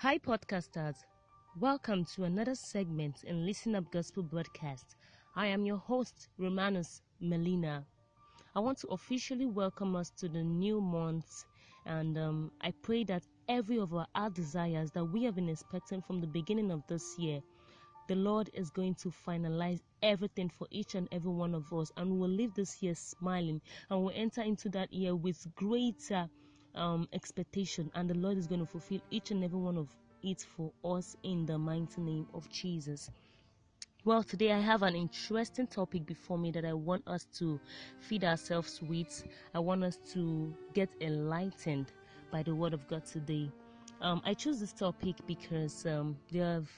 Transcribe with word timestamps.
Hi, 0.00 0.18
podcasters. 0.18 0.96
Welcome 1.58 2.04
to 2.14 2.24
another 2.24 2.54
segment 2.54 3.24
in 3.24 3.46
Listen 3.46 3.74
Up 3.74 3.90
Gospel 3.90 4.22
Broadcast. 4.22 4.94
I 5.34 5.46
am 5.46 5.64
your 5.64 5.78
host, 5.78 6.28
Romanus 6.36 7.00
Melina. 7.18 7.82
I 8.54 8.60
want 8.60 8.76
to 8.80 8.88
officially 8.88 9.46
welcome 9.46 9.96
us 9.96 10.10
to 10.18 10.28
the 10.28 10.42
new 10.44 10.82
month, 10.82 11.46
and 11.86 12.18
um, 12.18 12.52
I 12.60 12.74
pray 12.82 13.04
that 13.04 13.22
every 13.48 13.78
of 13.78 13.94
our, 13.94 14.06
our 14.14 14.28
desires 14.28 14.90
that 14.90 15.06
we 15.06 15.24
have 15.24 15.34
been 15.34 15.48
expecting 15.48 16.02
from 16.02 16.20
the 16.20 16.26
beginning 16.26 16.70
of 16.70 16.86
this 16.88 17.18
year, 17.18 17.40
the 18.06 18.16
Lord 18.16 18.50
is 18.52 18.68
going 18.68 18.96
to 18.96 19.08
finalize 19.08 19.80
everything 20.02 20.50
for 20.50 20.66
each 20.70 20.94
and 20.94 21.08
every 21.10 21.32
one 21.32 21.54
of 21.54 21.72
us, 21.72 21.90
and 21.96 22.10
we 22.10 22.18
will 22.18 22.28
leave 22.28 22.52
this 22.52 22.82
year 22.82 22.94
smiling, 22.94 23.62
and 23.88 24.04
we'll 24.04 24.12
enter 24.14 24.42
into 24.42 24.68
that 24.68 24.92
year 24.92 25.16
with 25.16 25.46
greater 25.54 26.28
um, 26.76 27.08
expectation, 27.12 27.90
and 27.94 28.08
the 28.08 28.14
Lord 28.14 28.38
is 28.38 28.46
going 28.46 28.60
to 28.60 28.66
fulfill 28.66 29.00
each 29.10 29.30
and 29.30 29.42
every 29.42 29.58
one 29.58 29.76
of 29.76 29.88
it 30.22 30.44
for 30.56 30.72
us 30.84 31.16
in 31.22 31.46
the 31.46 31.58
mighty 31.58 32.00
name 32.00 32.26
of 32.34 32.48
Jesus. 32.50 33.10
Well, 34.04 34.22
today 34.22 34.52
I 34.52 34.60
have 34.60 34.82
an 34.82 34.94
interesting 34.94 35.66
topic 35.66 36.06
before 36.06 36.38
me 36.38 36.52
that 36.52 36.64
I 36.64 36.72
want 36.72 37.02
us 37.08 37.26
to 37.38 37.58
feed 37.98 38.22
ourselves 38.22 38.80
with. 38.80 39.24
I 39.52 39.58
want 39.58 39.82
us 39.82 39.98
to 40.12 40.54
get 40.74 40.88
enlightened 41.00 41.92
by 42.30 42.44
the 42.44 42.54
Word 42.54 42.72
of 42.72 42.86
God 42.86 43.04
today. 43.04 43.50
Um, 44.00 44.22
I 44.24 44.34
chose 44.34 44.60
this 44.60 44.72
topic 44.72 45.16
because 45.26 45.86
um, 45.86 46.16
there 46.30 46.44
have, 46.44 46.70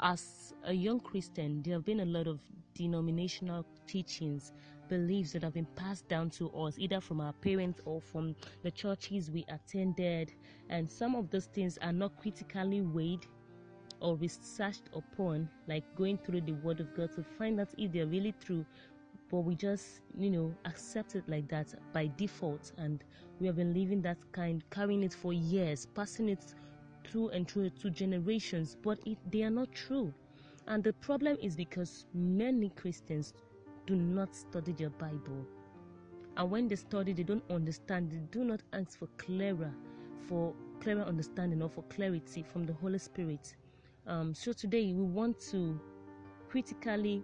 as 0.00 0.52
a 0.64 0.72
young 0.74 1.00
Christian, 1.00 1.62
there 1.62 1.74
have 1.74 1.84
been 1.86 2.00
a 2.00 2.04
lot 2.04 2.26
of 2.26 2.40
denominational 2.74 3.64
teachings 3.86 4.52
beliefs 4.88 5.32
that 5.32 5.42
have 5.42 5.54
been 5.54 5.66
passed 5.76 6.08
down 6.08 6.30
to 6.30 6.50
us 6.50 6.74
either 6.78 7.00
from 7.00 7.20
our 7.20 7.32
parents 7.34 7.80
or 7.84 8.00
from 8.00 8.34
the 8.62 8.70
churches 8.70 9.30
we 9.30 9.44
attended. 9.48 10.32
And 10.68 10.90
some 10.90 11.14
of 11.14 11.30
those 11.30 11.46
things 11.46 11.78
are 11.82 11.92
not 11.92 12.16
critically 12.16 12.80
weighed 12.80 13.26
or 14.00 14.16
researched 14.16 14.90
upon 14.94 15.48
like 15.68 15.84
going 15.96 16.18
through 16.18 16.42
the 16.42 16.52
word 16.52 16.80
of 16.80 16.94
god 16.94 17.12
to 17.14 17.22
find 17.22 17.60
out 17.60 17.68
if 17.78 17.92
they're 17.92 18.06
really 18.06 18.34
true. 18.44 18.64
But 19.30 19.40
we 19.40 19.56
just 19.56 20.00
you 20.16 20.30
know 20.30 20.54
accept 20.64 21.14
it 21.16 21.28
like 21.28 21.48
that 21.48 21.74
by 21.92 22.10
default. 22.16 22.72
And 22.78 23.02
we 23.40 23.46
have 23.46 23.56
been 23.56 23.74
living 23.74 24.02
that 24.02 24.18
kind 24.32 24.62
carrying 24.70 25.02
it 25.02 25.14
for 25.14 25.32
years 25.32 25.86
passing 25.94 26.28
it 26.28 26.54
through 27.04 27.28
and 27.30 27.48
through 27.48 27.70
to 27.70 27.90
generations. 27.90 28.76
But 28.82 28.98
it, 29.06 29.18
they 29.30 29.42
are 29.42 29.50
not 29.50 29.72
true. 29.72 30.12
And 30.68 30.82
the 30.82 30.92
problem 30.94 31.36
is 31.40 31.54
because 31.56 32.06
many 32.12 32.70
christians 32.70 33.32
do 33.86 33.96
not 33.96 34.34
study 34.34 34.72
their 34.72 34.90
Bible. 34.90 35.46
And 36.36 36.50
when 36.50 36.68
they 36.68 36.76
study, 36.76 37.12
they 37.12 37.22
don't 37.22 37.44
understand. 37.50 38.10
They 38.10 38.20
do 38.30 38.44
not 38.44 38.60
ask 38.72 38.98
for 38.98 39.08
clearer, 39.16 39.72
for 40.28 40.52
clearer 40.80 41.02
understanding 41.02 41.62
or 41.62 41.70
for 41.70 41.82
clarity 41.84 42.42
from 42.42 42.64
the 42.64 42.74
Holy 42.74 42.98
Spirit. 42.98 43.56
Um, 44.06 44.34
so 44.34 44.52
today 44.52 44.92
we 44.92 45.02
want 45.02 45.40
to 45.50 45.80
critically 46.48 47.22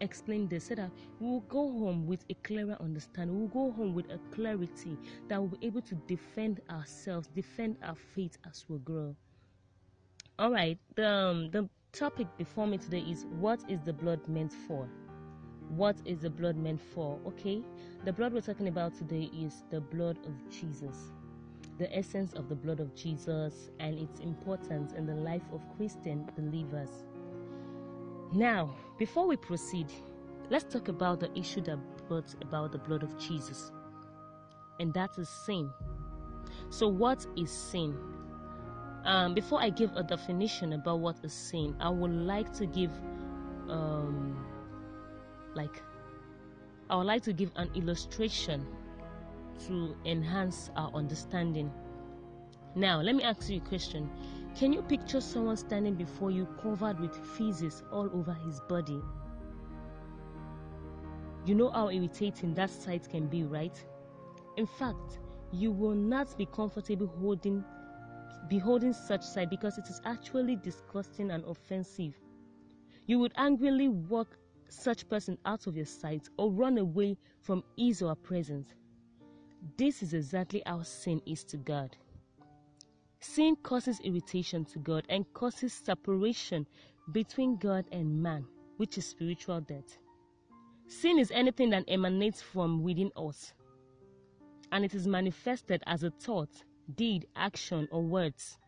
explain 0.00 0.48
this 0.48 0.66
so 0.66 0.74
that 0.74 0.90
we 1.20 1.28
will 1.28 1.40
go 1.40 1.70
home 1.70 2.06
with 2.06 2.24
a 2.30 2.34
clearer 2.42 2.76
understanding. 2.80 3.36
We 3.36 3.42
will 3.42 3.70
go 3.70 3.72
home 3.76 3.94
with 3.94 4.10
a 4.10 4.18
clarity 4.34 4.96
that 5.28 5.38
we'll 5.38 5.48
be 5.58 5.66
able 5.66 5.82
to 5.82 5.94
defend 6.06 6.60
ourselves, 6.70 7.28
defend 7.34 7.76
our 7.82 7.96
faith 8.14 8.38
as 8.48 8.64
we 8.68 8.78
grow. 8.78 9.14
All 10.38 10.50
right, 10.50 10.78
the, 10.96 11.08
um, 11.08 11.50
the 11.50 11.68
topic 11.92 12.26
before 12.36 12.66
me 12.66 12.76
today 12.78 13.00
is 13.00 13.26
what 13.38 13.60
is 13.70 13.80
the 13.82 13.92
blood 13.92 14.20
meant 14.28 14.52
for? 14.52 14.88
What 15.68 15.96
is 16.04 16.20
the 16.20 16.30
blood 16.30 16.56
meant 16.56 16.80
for? 16.80 17.18
Okay, 17.26 17.62
the 18.04 18.12
blood 18.12 18.32
we're 18.32 18.40
talking 18.40 18.68
about 18.68 18.94
today 18.94 19.30
is 19.36 19.64
the 19.70 19.80
blood 19.80 20.18
of 20.24 20.50
Jesus, 20.50 21.12
the 21.78 21.94
essence 21.96 22.32
of 22.34 22.48
the 22.48 22.54
blood 22.54 22.80
of 22.80 22.94
Jesus, 22.94 23.70
and 23.80 23.98
its 23.98 24.20
importance 24.20 24.92
in 24.92 25.06
the 25.06 25.14
life 25.14 25.42
of 25.52 25.60
Christian 25.76 26.28
believers. 26.36 26.90
Now, 28.32 28.74
before 28.98 29.26
we 29.26 29.36
proceed, 29.36 29.92
let's 30.50 30.64
talk 30.72 30.88
about 30.88 31.20
the 31.20 31.36
issue 31.38 31.60
that 31.62 31.78
brought 32.08 32.34
about 32.42 32.72
the 32.72 32.78
blood 32.78 33.02
of 33.02 33.18
Jesus, 33.18 33.72
and 34.78 34.92
that 34.94 35.10
is 35.18 35.28
sin. 35.28 35.70
So, 36.70 36.88
what 36.88 37.26
is 37.36 37.50
sin? 37.50 37.96
Um, 39.04 39.34
before 39.34 39.60
I 39.60 39.70
give 39.70 39.94
a 39.96 40.02
definition 40.02 40.72
about 40.72 40.98
what 40.98 41.16
is 41.22 41.32
sin, 41.32 41.76
I 41.78 41.88
would 41.88 42.10
like 42.10 42.52
to 42.54 42.66
give 42.66 42.90
um, 43.68 44.36
like 45.56 45.82
I 46.88 46.96
would 46.96 47.06
like 47.06 47.22
to 47.24 47.32
give 47.32 47.50
an 47.56 47.70
illustration 47.74 48.64
to 49.66 49.96
enhance 50.04 50.70
our 50.76 50.92
understanding. 50.94 51.72
Now, 52.76 53.00
let 53.00 53.14
me 53.16 53.24
ask 53.24 53.48
you 53.48 53.56
a 53.56 53.68
question. 53.68 54.08
Can 54.56 54.72
you 54.72 54.82
picture 54.82 55.20
someone 55.20 55.56
standing 55.56 55.94
before 55.94 56.30
you 56.30 56.46
covered 56.62 57.00
with 57.00 57.16
feces 57.36 57.82
all 57.90 58.08
over 58.12 58.32
his 58.32 58.60
body? 58.68 59.00
You 61.46 61.54
know 61.54 61.70
how 61.70 61.90
irritating 61.90 62.54
that 62.54 62.70
sight 62.70 63.08
can 63.08 63.26
be, 63.26 63.44
right? 63.44 63.82
In 64.56 64.66
fact, 64.66 65.18
you 65.52 65.70
will 65.70 65.94
not 65.94 66.36
be 66.36 66.46
comfortable 66.46 67.06
holding 67.06 67.64
beholding 68.48 68.92
such 68.92 69.22
sight 69.22 69.50
because 69.50 69.76
it 69.76 69.88
is 69.88 70.00
actually 70.04 70.56
disgusting 70.56 71.30
and 71.32 71.44
offensive. 71.44 72.14
You 73.06 73.18
would 73.18 73.32
angrily 73.36 73.88
walk 73.88 74.36
such 74.68 75.08
person 75.08 75.38
out 75.44 75.66
of 75.66 75.76
your 75.76 75.86
sight 75.86 76.28
or 76.36 76.50
run 76.50 76.78
away 76.78 77.16
from 77.40 77.62
his 77.76 78.02
or 78.02 78.10
her 78.10 78.14
presence. 78.14 78.74
This 79.76 80.02
is 80.02 80.14
exactly 80.14 80.62
how 80.66 80.82
sin 80.82 81.20
is 81.26 81.44
to 81.44 81.56
God. 81.56 81.96
Sin 83.20 83.56
causes 83.62 84.00
irritation 84.00 84.64
to 84.66 84.78
God 84.78 85.04
and 85.08 85.24
causes 85.32 85.72
separation 85.72 86.66
between 87.12 87.56
God 87.56 87.86
and 87.90 88.22
man, 88.22 88.44
which 88.76 88.98
is 88.98 89.06
spiritual 89.06 89.60
death. 89.60 89.98
Sin 90.88 91.18
is 91.18 91.30
anything 91.32 91.70
that 91.70 91.84
emanates 91.88 92.42
from 92.42 92.82
within 92.82 93.10
us, 93.16 93.52
and 94.70 94.84
it 94.84 94.94
is 94.94 95.06
manifested 95.06 95.82
as 95.86 96.04
a 96.04 96.10
thought, 96.10 96.50
deed, 96.94 97.26
action, 97.34 97.88
or 97.90 98.02
words. 98.02 98.58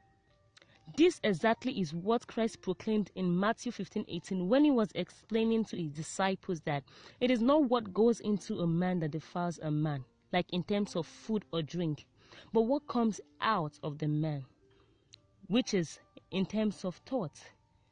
This 0.96 1.20
exactly 1.22 1.80
is 1.80 1.92
what 1.92 2.26
Christ 2.26 2.60
proclaimed 2.62 3.10
in 3.14 3.38
Matthew 3.38 3.70
15 3.72 4.04
18 4.08 4.48
when 4.48 4.64
he 4.64 4.70
was 4.70 4.90
explaining 4.94 5.64
to 5.66 5.76
his 5.76 5.90
disciples 5.92 6.60
that 6.62 6.82
it 7.20 7.30
is 7.30 7.40
not 7.40 7.64
what 7.64 7.92
goes 7.92 8.20
into 8.20 8.60
a 8.60 8.66
man 8.66 9.00
that 9.00 9.10
defiles 9.10 9.58
a 9.62 9.70
man, 9.70 10.04
like 10.32 10.46
in 10.50 10.62
terms 10.64 10.96
of 10.96 11.06
food 11.06 11.44
or 11.52 11.62
drink, 11.62 12.06
but 12.52 12.62
what 12.62 12.86
comes 12.88 13.20
out 13.40 13.78
of 13.82 13.98
the 13.98 14.08
man, 14.08 14.44
which 15.46 15.74
is 15.74 16.00
in 16.30 16.46
terms 16.46 16.84
of 16.84 16.96
thought, 17.06 17.38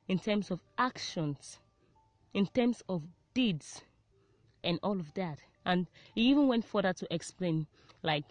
in 0.08 0.18
terms 0.18 0.50
of 0.50 0.60
actions, 0.78 1.58
in 2.34 2.46
terms 2.46 2.82
of 2.88 3.02
deeds, 3.34 3.82
and 4.64 4.78
all 4.82 4.98
of 4.98 5.12
that. 5.14 5.38
And 5.64 5.86
he 6.14 6.22
even 6.22 6.48
went 6.48 6.64
further 6.64 6.92
to 6.92 7.14
explain, 7.14 7.66
like, 8.02 8.24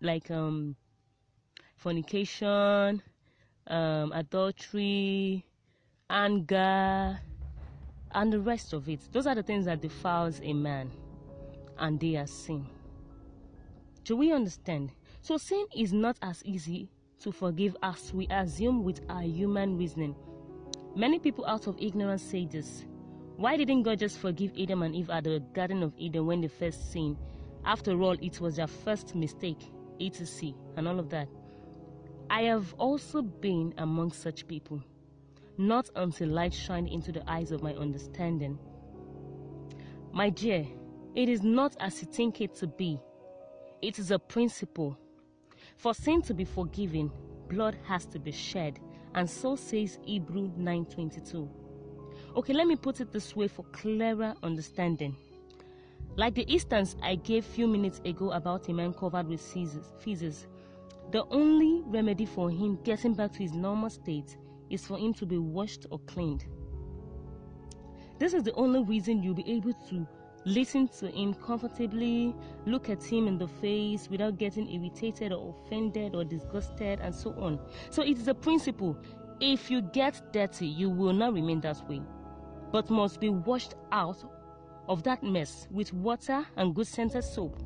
like 0.00 0.30
um, 0.30 0.76
fornication, 1.76 3.02
um, 3.66 4.12
adultery, 4.12 5.44
anger, 6.10 7.18
and 8.12 8.32
the 8.32 8.40
rest 8.40 8.72
of 8.72 8.88
it. 8.88 9.00
Those 9.12 9.26
are 9.26 9.34
the 9.34 9.42
things 9.42 9.64
that 9.66 9.80
defiles 9.80 10.40
a 10.42 10.52
man, 10.52 10.90
and 11.78 11.98
they 11.98 12.16
are 12.16 12.26
sin. 12.26 12.66
Do 14.04 14.16
we 14.16 14.32
understand? 14.32 14.92
So 15.20 15.38
sin 15.38 15.66
is 15.74 15.92
not 15.92 16.18
as 16.22 16.42
easy 16.44 16.90
to 17.20 17.32
forgive 17.32 17.76
as 17.82 18.12
we 18.12 18.26
assume 18.28 18.84
with 18.84 19.00
our 19.08 19.22
human 19.22 19.78
reasoning. 19.78 20.14
Many 20.94 21.18
people 21.18 21.46
out 21.46 21.66
of 21.66 21.76
ignorance 21.80 22.22
say 22.22 22.46
this. 22.46 22.84
Why 23.36 23.56
didn't 23.56 23.82
God 23.82 23.98
just 23.98 24.18
forgive 24.18 24.52
Adam 24.60 24.82
and 24.82 24.94
Eve 24.94 25.10
at 25.10 25.24
the 25.24 25.42
Garden 25.54 25.82
of 25.82 25.92
Eden 25.96 26.26
when 26.26 26.40
they 26.40 26.48
first 26.48 26.92
sinned? 26.92 27.16
After 27.64 28.00
all, 28.00 28.16
it 28.20 28.40
was 28.40 28.56
their 28.56 28.66
first 28.66 29.14
mistake, 29.14 29.72
etc., 30.00 30.52
and 30.76 30.86
all 30.86 31.00
of 31.00 31.08
that. 31.10 31.28
I 32.30 32.42
have 32.42 32.74
also 32.78 33.22
been 33.22 33.74
among 33.78 34.12
such 34.12 34.46
people, 34.46 34.82
not 35.58 35.90
until 35.94 36.28
light 36.28 36.54
shined 36.54 36.88
into 36.88 37.12
the 37.12 37.28
eyes 37.30 37.52
of 37.52 37.62
my 37.62 37.74
understanding. 37.74 38.58
My 40.12 40.30
dear, 40.30 40.66
it 41.14 41.28
is 41.28 41.42
not 41.42 41.76
as 41.80 42.00
you 42.00 42.08
think 42.08 42.40
it 42.40 42.54
to 42.56 42.66
be. 42.66 42.98
It 43.82 43.98
is 43.98 44.10
a 44.10 44.18
principle. 44.18 44.96
For 45.76 45.94
sin 45.94 46.22
to 46.22 46.34
be 46.34 46.44
forgiven, 46.44 47.10
blood 47.48 47.76
has 47.84 48.06
to 48.06 48.18
be 48.18 48.32
shed, 48.32 48.80
and 49.14 49.28
so 49.28 49.54
says 49.54 49.98
Hebrew 50.04 50.50
9:22. 50.56 51.48
Okay, 52.36 52.52
let 52.52 52.66
me 52.66 52.76
put 52.76 53.00
it 53.00 53.12
this 53.12 53.36
way 53.36 53.48
for 53.48 53.64
clearer 53.66 54.34
understanding. 54.42 55.16
Like 56.16 56.34
the 56.34 56.42
instance 56.42 56.96
I 57.02 57.16
gave 57.16 57.44
few 57.44 57.66
minutes 57.66 58.00
ago 58.04 58.30
about 58.32 58.68
a 58.68 58.72
man 58.72 58.92
covered 58.92 59.28
with 59.28 59.40
feces, 59.40 60.46
the 61.10 61.24
only 61.30 61.82
remedy 61.86 62.26
for 62.26 62.50
him 62.50 62.78
getting 62.84 63.14
back 63.14 63.32
to 63.32 63.38
his 63.38 63.52
normal 63.52 63.90
state 63.90 64.36
is 64.70 64.86
for 64.86 64.98
him 64.98 65.14
to 65.14 65.26
be 65.26 65.38
washed 65.38 65.86
or 65.90 65.98
cleaned. 66.00 66.44
This 68.18 68.34
is 68.34 68.42
the 68.42 68.54
only 68.54 68.82
reason 68.82 69.22
you'll 69.22 69.34
be 69.34 69.50
able 69.50 69.74
to 69.88 70.06
listen 70.44 70.88
to 70.88 71.08
him 71.08 71.34
comfortably, 71.34 72.34
look 72.66 72.88
at 72.88 73.02
him 73.02 73.26
in 73.26 73.38
the 73.38 73.48
face 73.48 74.08
without 74.10 74.38
getting 74.38 74.68
irritated 74.68 75.32
or 75.32 75.54
offended 75.66 76.14
or 76.14 76.24
disgusted, 76.24 77.00
and 77.00 77.14
so 77.14 77.30
on. 77.32 77.58
So 77.90 78.02
it 78.02 78.18
is 78.18 78.28
a 78.28 78.34
principle. 78.34 78.96
If 79.40 79.70
you 79.70 79.82
get 79.82 80.32
dirty, 80.32 80.66
you 80.66 80.90
will 80.90 81.12
not 81.12 81.32
remain 81.32 81.60
that 81.62 81.88
way, 81.88 82.02
but 82.72 82.90
must 82.90 83.20
be 83.20 83.30
washed 83.30 83.74
out 83.90 84.22
of 84.88 85.02
that 85.04 85.22
mess 85.22 85.66
with 85.70 85.92
water 85.92 86.46
and 86.56 86.74
good 86.74 86.86
scented 86.86 87.24
soap, 87.24 87.58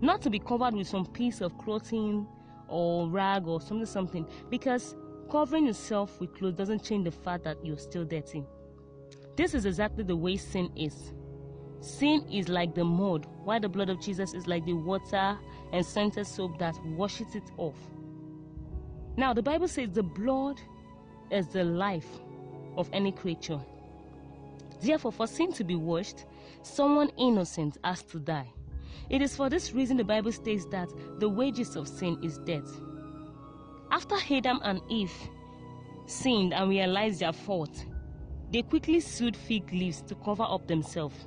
not 0.00 0.22
to 0.22 0.30
be 0.30 0.38
covered 0.38 0.74
with 0.74 0.86
some 0.86 1.06
piece 1.06 1.40
of 1.40 1.56
clothing 1.58 2.26
or 2.70 3.08
rag 3.08 3.46
or 3.46 3.60
something 3.60 3.86
something 3.86 4.26
because 4.48 4.94
covering 5.30 5.66
yourself 5.66 6.20
with 6.20 6.34
clothes 6.34 6.54
doesn't 6.54 6.82
change 6.82 7.04
the 7.04 7.10
fact 7.10 7.44
that 7.44 7.56
you're 7.64 7.78
still 7.78 8.04
dirty. 8.04 8.44
This 9.36 9.54
is 9.54 9.64
exactly 9.64 10.04
the 10.04 10.16
way 10.16 10.36
sin 10.36 10.70
is. 10.76 11.12
Sin 11.80 12.26
is 12.30 12.48
like 12.48 12.74
the 12.74 12.84
mud, 12.84 13.26
while 13.44 13.60
the 13.60 13.68
blood 13.68 13.88
of 13.88 14.00
Jesus 14.00 14.34
is 14.34 14.46
like 14.46 14.66
the 14.66 14.74
water 14.74 15.38
and 15.72 15.84
scented 15.84 16.26
soap 16.26 16.58
that 16.58 16.74
washes 16.84 17.34
it 17.34 17.50
off. 17.56 17.76
Now, 19.16 19.32
the 19.32 19.42
Bible 19.42 19.68
says 19.68 19.90
the 19.90 20.02
blood 20.02 20.60
is 21.30 21.48
the 21.48 21.64
life 21.64 22.08
of 22.76 22.88
any 22.92 23.12
creature. 23.12 23.60
Therefore, 24.82 25.12
for 25.12 25.26
sin 25.26 25.52
to 25.54 25.64
be 25.64 25.76
washed, 25.76 26.26
someone 26.62 27.10
innocent 27.18 27.78
has 27.84 28.02
to 28.04 28.18
die. 28.18 28.52
It 29.08 29.22
is 29.22 29.34
for 29.34 29.48
this 29.48 29.72
reason 29.72 29.96
the 29.96 30.04
Bible 30.04 30.32
states 30.32 30.66
that 30.66 30.88
the 31.18 31.28
wages 31.28 31.76
of 31.76 31.88
sin 31.88 32.18
is 32.22 32.38
death. 32.38 32.68
After 33.90 34.16
Adam 34.30 34.60
and 34.62 34.80
Eve 34.88 35.12
sinned 36.06 36.52
and 36.54 36.70
realized 36.70 37.20
their 37.20 37.32
fault, 37.32 37.84
they 38.52 38.62
quickly 38.62 39.00
sewed 39.00 39.36
fig 39.36 39.72
leaves 39.72 40.02
to 40.02 40.14
cover 40.16 40.44
up 40.44 40.66
themselves. 40.66 41.26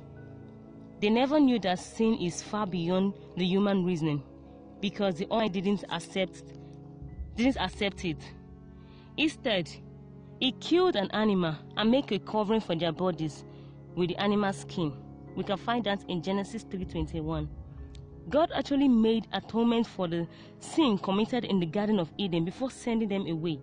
They 1.00 1.10
never 1.10 1.40
knew 1.40 1.58
that 1.60 1.78
sin 1.78 2.14
is 2.14 2.42
far 2.42 2.66
beyond 2.66 3.14
the 3.36 3.44
human 3.44 3.84
reasoning 3.84 4.22
because 4.80 5.16
the 5.16 5.26
eye 5.30 5.48
didn't 5.48 5.84
accept 5.90 6.42
didn't 7.36 7.56
accept 7.56 8.04
it. 8.04 8.18
Instead, 9.16 9.68
he 10.40 10.52
killed 10.52 10.96
an 10.96 11.10
animal 11.10 11.54
and 11.76 11.90
make 11.90 12.12
a 12.12 12.18
covering 12.18 12.60
for 12.60 12.74
their 12.74 12.92
bodies 12.92 13.44
with 13.96 14.10
the 14.10 14.16
animal 14.16 14.52
skin. 14.52 14.92
We 15.36 15.42
can 15.44 15.56
find 15.56 15.84
that 15.84 16.04
in 16.08 16.22
Genesis 16.22 16.64
3:21. 16.64 17.48
God 18.28 18.50
actually 18.54 18.88
made 18.88 19.26
atonement 19.32 19.86
for 19.86 20.08
the 20.08 20.26
sin 20.58 20.98
committed 20.98 21.44
in 21.44 21.60
the 21.60 21.66
Garden 21.66 21.98
of 21.98 22.10
Eden 22.18 22.44
before 22.44 22.70
sending 22.70 23.08
them 23.08 23.26
away. 23.26 23.60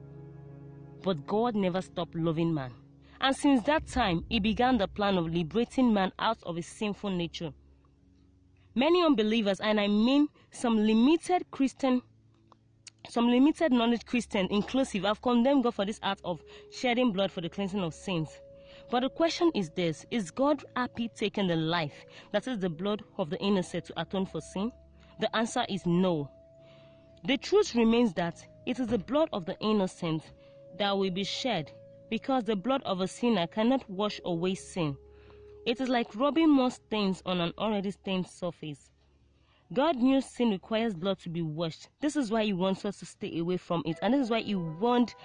But 1.04 1.26
God 1.26 1.56
never 1.56 1.82
stopped 1.82 2.16
loving 2.16 2.54
man. 2.54 2.72
And 3.20 3.36
since 3.36 3.64
that 3.64 3.88
time, 3.88 4.26
he 4.30 4.40
began 4.40 4.78
the 4.78 4.88
plan 4.88 5.18
of 5.18 5.34
liberating 5.34 5.94
man 5.94 6.12
out 6.20 6.38
of 6.44 6.56
his 6.56 6.68
sinful 6.68 7.10
nature. 7.10 7.54
Many 8.74 9.04
unbelievers, 9.04 9.60
and 9.60 9.80
I 9.80 9.88
mean 9.88 10.28
some 10.52 10.78
limited 10.78 11.50
Christian, 11.52 12.02
some 13.10 13.30
limited 13.30 13.72
knowledge 13.72 14.06
Christian, 14.06 14.48
inclusive, 14.50 15.04
have 15.04 15.22
condemned 15.22 15.64
God 15.64 15.76
for 15.76 15.86
this 15.86 16.00
act 16.04 16.22
of 16.24 16.42
shedding 16.72 17.12
blood 17.12 17.32
for 17.32 17.42
the 17.42 17.50
cleansing 17.50 17.82
of 17.82 17.94
sins. 17.94 18.30
But 18.92 19.04
the 19.04 19.10
question 19.10 19.52
is 19.56 19.70
this 19.70 20.06
Is 20.12 20.32
God 20.32 20.66
happy 20.76 21.08
taking 21.08 21.48
the 21.48 21.56
life, 21.56 22.06
that 22.34 22.46
is 22.46 22.60
the 22.60 22.70
blood 22.70 23.02
of 23.18 23.30
the 23.30 23.40
innocent, 23.40 23.86
to 23.86 24.02
atone 24.02 24.26
for 24.26 24.42
sin? 24.42 24.70
The 25.22 25.34
answer 25.34 25.66
is 25.70 25.86
no. 25.86 26.30
The 27.24 27.38
truth 27.38 27.74
remains 27.74 28.14
that 28.16 28.46
it 28.66 28.82
is 28.82 28.88
the 28.88 28.98
blood 28.98 29.30
of 29.32 29.46
the 29.46 29.58
innocent 29.62 30.24
that 30.78 30.98
will 30.98 31.10
be 31.10 31.24
shed 31.24 31.72
because 32.10 32.44
the 32.44 32.56
blood 32.58 32.84
of 32.84 33.00
a 33.00 33.08
sinner 33.08 33.48
cannot 33.48 33.90
wash 33.90 34.20
away 34.26 34.56
sin. 34.56 34.98
It 35.66 35.80
is 35.80 35.88
like 35.88 36.14
rubbing 36.14 36.50
more 36.50 36.72
stains 36.72 37.24
on 37.26 37.40
an 37.40 37.54
already 37.58 37.92
stained 37.92 38.28
surface. 38.28 38.90
God 39.72 39.96
knew 39.96 40.20
sin 40.20 40.50
requires 40.50 40.96
blood 40.96 41.20
to 41.20 41.30
be 41.30 41.42
washed. 41.42 41.88
This 42.02 42.18
is 42.18 42.30
why 42.30 42.44
He 42.44 42.52
wants 42.52 42.84
us 42.84 43.00
to 43.00 43.06
stay 43.06 43.40
away 43.40 43.56
from 43.56 43.84
it, 43.86 43.98
and 44.02 44.14
this 44.14 44.24
is 44.24 44.30
why 44.30 44.42
He 44.42 44.56
warned 44.56 45.16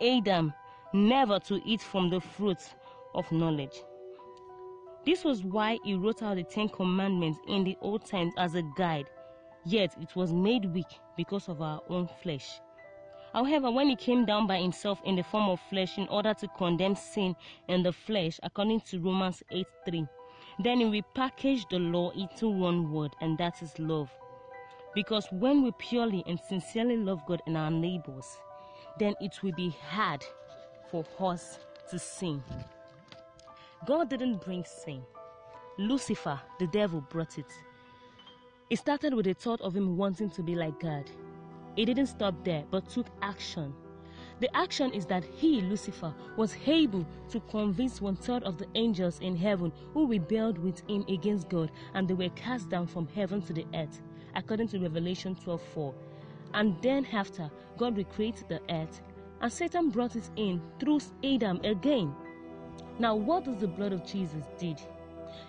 Adam 0.00 0.52
never 0.92 1.40
to 1.40 1.60
eat 1.64 1.80
from 1.80 2.10
the 2.10 2.20
fruits 2.20 2.74
of 3.14 3.30
knowledge. 3.32 3.82
This 5.04 5.24
was 5.24 5.42
why 5.44 5.78
He 5.84 5.94
wrote 5.94 6.22
out 6.22 6.36
the 6.36 6.44
Ten 6.44 6.68
Commandments 6.68 7.38
in 7.48 7.64
the 7.64 7.76
old 7.80 8.04
times 8.04 8.34
as 8.36 8.54
a 8.54 8.62
guide, 8.76 9.10
yet 9.64 9.94
it 10.00 10.14
was 10.16 10.32
made 10.32 10.66
weak 10.66 11.00
because 11.16 11.48
of 11.48 11.62
our 11.62 11.80
own 11.88 12.08
flesh. 12.22 12.60
However, 13.32 13.70
when 13.70 13.88
he 13.88 13.96
came 13.96 14.24
down 14.24 14.46
by 14.46 14.58
himself 14.58 15.00
in 15.04 15.16
the 15.16 15.22
form 15.22 15.48
of 15.48 15.60
flesh 15.68 15.98
in 15.98 16.08
order 16.08 16.32
to 16.34 16.48
condemn 16.56 16.96
sin 16.96 17.36
in 17.68 17.82
the 17.82 17.92
flesh, 17.92 18.40
according 18.42 18.80
to 18.82 19.00
Romans 19.00 19.42
8 19.50 19.66
3, 19.84 20.06
then 20.60 20.80
he 20.80 21.02
repackaged 21.02 21.68
the 21.70 21.78
law 21.78 22.10
into 22.10 22.48
one 22.48 22.90
word, 22.90 23.14
and 23.20 23.36
that 23.38 23.62
is 23.62 23.78
love. 23.78 24.10
Because 24.94 25.28
when 25.30 25.62
we 25.62 25.72
purely 25.78 26.24
and 26.26 26.40
sincerely 26.40 26.96
love 26.96 27.20
God 27.26 27.42
and 27.46 27.56
our 27.56 27.70
neighbors, 27.70 28.38
then 28.98 29.14
it 29.20 29.42
will 29.42 29.52
be 29.52 29.76
hard 29.88 30.24
for 30.90 31.04
us 31.20 31.58
to 31.90 31.98
sin. 31.98 32.42
God 33.86 34.10
didn't 34.10 34.44
bring 34.44 34.64
sin, 34.64 35.02
Lucifer, 35.78 36.40
the 36.58 36.66
devil, 36.66 37.00
brought 37.00 37.38
it. 37.38 37.52
It 38.70 38.78
started 38.78 39.14
with 39.14 39.26
the 39.26 39.34
thought 39.34 39.60
of 39.60 39.76
him 39.76 39.96
wanting 39.96 40.30
to 40.30 40.42
be 40.42 40.54
like 40.54 40.80
God. 40.80 41.10
He 41.76 41.84
didn't 41.84 42.08
stop 42.08 42.34
there, 42.44 42.64
but 42.70 42.88
took 42.88 43.06
action. 43.22 43.72
The 44.40 44.54
action 44.56 44.92
is 44.92 45.06
that 45.06 45.24
he, 45.24 45.60
Lucifer, 45.60 46.12
was 46.36 46.56
able 46.66 47.06
to 47.30 47.40
convince 47.40 48.00
one 48.00 48.16
third 48.16 48.42
of 48.42 48.58
the 48.58 48.66
angels 48.74 49.20
in 49.20 49.36
heaven 49.36 49.72
who 49.94 50.06
rebelled 50.06 50.58
with 50.58 50.80
him 50.88 51.04
against 51.08 51.48
God, 51.48 51.70
and 51.94 52.06
they 52.06 52.14
were 52.14 52.28
cast 52.30 52.68
down 52.68 52.88
from 52.88 53.06
heaven 53.14 53.40
to 53.42 53.52
the 53.52 53.66
earth, 53.74 54.02
according 54.34 54.68
to 54.68 54.80
Revelation 54.80 55.34
12 55.36 55.62
4. 55.62 55.94
And 56.54 56.76
then, 56.82 57.06
after, 57.12 57.50
God 57.76 57.96
recreated 57.96 58.48
the 58.48 58.60
earth, 58.70 59.00
and 59.40 59.52
Satan 59.52 59.90
brought 59.90 60.16
it 60.16 60.30
in 60.36 60.60
through 60.80 61.00
Adam 61.24 61.60
again. 61.62 62.14
Now, 63.00 63.14
what 63.14 63.44
does 63.44 63.58
the 63.58 63.68
blood 63.68 63.92
of 63.92 64.04
Jesus 64.04 64.44
did? 64.58 64.80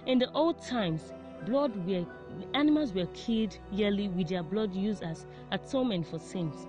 In 0.05 0.19
the 0.19 0.31
old 0.33 0.61
times, 0.61 1.13
blood 1.45 1.75
were 1.87 2.05
animals 2.53 2.93
were 2.93 3.07
killed 3.07 3.57
yearly 3.71 4.07
with 4.07 4.27
their 4.27 4.43
blood 4.43 4.73
used 4.75 5.01
as 5.01 5.25
atonement 5.51 6.05
for 6.05 6.19
sins. 6.19 6.67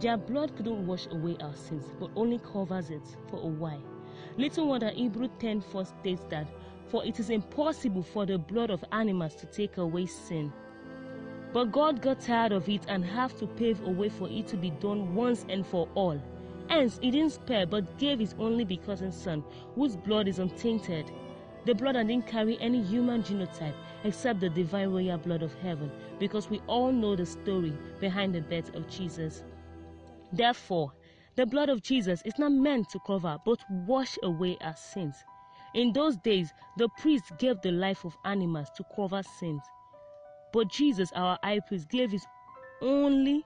Their 0.00 0.16
blood 0.16 0.56
couldn't 0.56 0.86
wash 0.86 1.06
away 1.08 1.36
our 1.42 1.54
sins, 1.54 1.84
but 2.00 2.10
only 2.16 2.38
covers 2.38 2.88
it 2.88 3.02
for 3.28 3.40
a 3.40 3.46
while. 3.46 3.82
Little 4.38 4.68
wonder 4.68 4.88
Hebrew 4.88 5.28
10 5.38 5.60
4 5.60 5.84
states 5.84 6.22
that, 6.30 6.46
For 6.88 7.04
it 7.04 7.20
is 7.20 7.28
impossible 7.28 8.02
for 8.02 8.24
the 8.24 8.38
blood 8.38 8.70
of 8.70 8.82
animals 8.92 9.34
to 9.36 9.46
take 9.46 9.76
away 9.76 10.06
sin. 10.06 10.50
But 11.52 11.72
God 11.72 12.00
got 12.00 12.20
tired 12.20 12.52
of 12.52 12.68
it 12.70 12.86
and 12.88 13.04
have 13.04 13.36
to 13.38 13.46
pave 13.46 13.82
a 13.82 13.90
way 13.90 14.08
for 14.08 14.28
it 14.30 14.46
to 14.48 14.56
be 14.56 14.70
done 14.70 15.14
once 15.14 15.44
and 15.50 15.66
for 15.66 15.88
all. 15.94 16.18
Hence, 16.70 17.00
he 17.02 17.10
didn't 17.10 17.32
spare 17.32 17.66
but 17.66 17.98
gave 17.98 18.20
his 18.20 18.36
only 18.38 18.64
begotten 18.64 19.10
Son, 19.10 19.42
whose 19.74 19.96
blood 19.96 20.28
is 20.28 20.38
untainted. 20.38 21.10
The 21.64 21.74
blood 21.74 21.94
didn't 21.94 22.28
carry 22.28 22.58
any 22.60 22.80
human 22.80 23.24
genotype 23.24 23.74
except 24.04 24.38
the 24.38 24.48
divine 24.48 24.90
royal 24.90 25.18
blood 25.18 25.42
of 25.42 25.52
heaven, 25.54 25.90
because 26.20 26.48
we 26.48 26.60
all 26.68 26.92
know 26.92 27.16
the 27.16 27.26
story 27.26 27.72
behind 27.98 28.36
the 28.36 28.40
birth 28.40 28.72
of 28.76 28.88
Jesus. 28.88 29.42
Therefore, 30.32 30.92
the 31.34 31.44
blood 31.44 31.70
of 31.70 31.82
Jesus 31.82 32.22
is 32.24 32.38
not 32.38 32.52
meant 32.52 32.88
to 32.90 33.00
cover 33.04 33.36
but 33.44 33.58
wash 33.68 34.16
away 34.22 34.56
our 34.60 34.76
sins. 34.76 35.16
In 35.74 35.92
those 35.92 36.16
days, 36.18 36.52
the 36.76 36.88
priest 36.98 37.32
gave 37.38 37.60
the 37.62 37.72
life 37.72 38.04
of 38.04 38.16
animals 38.24 38.68
to 38.76 38.84
cover 38.94 39.22
sins. 39.40 39.62
But 40.52 40.68
Jesus, 40.68 41.10
our 41.16 41.36
high 41.42 41.60
priest, 41.66 41.88
gave 41.88 42.12
his 42.12 42.24
only 42.80 43.44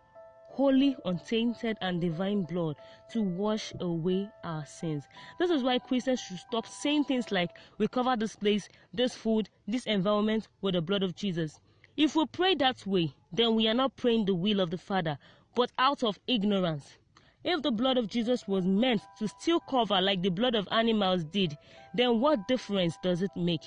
holy, 0.55 0.97
untainted, 1.05 1.77
and 1.81 2.01
divine 2.01 2.45
blood 2.45 2.77
to 3.11 3.21
wash 3.21 3.73
away 3.81 4.31
our 4.45 4.65
sins. 4.65 5.03
This 5.37 5.51
is 5.51 5.65
why 5.65 5.81
Christians 5.81 6.21
should 6.21 6.39
stop 6.39 6.65
saying 6.65 7.05
things 7.05 7.33
like, 7.33 7.51
We 7.77 7.89
cover 7.89 8.17
this 8.17 8.37
place, 8.37 8.69
this 8.93 9.17
food, 9.17 9.51
this 9.67 9.85
environment 9.87 10.47
with 10.61 10.75
the 10.75 10.81
blood 10.81 11.03
of 11.03 11.17
Jesus. 11.17 11.59
If 11.97 12.15
we 12.15 12.27
pray 12.27 12.55
that 12.57 12.87
way, 12.87 13.15
then 13.33 13.57
we 13.57 13.67
are 13.67 13.75
not 13.75 13.97
praying 13.97 14.27
the 14.27 14.35
will 14.37 14.61
of 14.61 14.71
the 14.71 14.79
Father, 14.79 15.19
but 15.57 15.73
out 15.77 16.05
of 16.05 16.21
ignorance. 16.29 16.99
If 17.43 17.63
the 17.63 17.73
blood 17.73 17.99
of 17.99 18.07
Jesus 18.07 18.47
was 18.47 18.65
meant 18.65 19.03
to 19.19 19.27
still 19.27 19.59
cover 19.59 20.01
like 20.01 20.23
the 20.23 20.31
blood 20.31 20.55
of 20.55 20.69
animals 20.71 21.25
did, 21.25 21.59
then 21.95 22.21
what 22.21 22.47
difference 22.47 22.97
does 23.03 23.23
it 23.23 23.31
make? 23.35 23.63